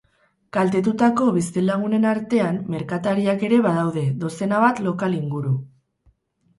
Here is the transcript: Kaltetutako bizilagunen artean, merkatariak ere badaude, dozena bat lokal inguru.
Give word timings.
Kaltetutako 0.55 1.27
bizilagunen 1.35 2.09
artean, 2.13 2.59
merkatariak 2.77 3.47
ere 3.51 3.63
badaude, 3.69 4.09
dozena 4.27 4.67
bat 4.69 4.85
lokal 4.91 5.23
inguru. 5.25 5.57